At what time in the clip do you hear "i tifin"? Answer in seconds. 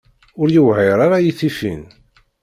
1.21-1.83